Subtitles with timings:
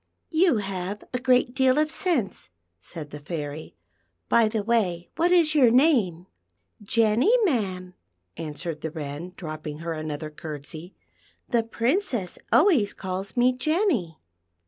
[0.31, 3.75] "You have a great deal of sense," said the Fairy."
[4.31, 6.25] B} the way, what is x our name.'""
[6.81, 7.93] Jenny, ma'am,"
[8.35, 10.95] answered the Wren, dropping her another curtsey."
[11.49, 14.17] The Princess alwa\ s calls me Jenny."